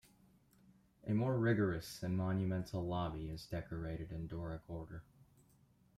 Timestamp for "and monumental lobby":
2.01-3.29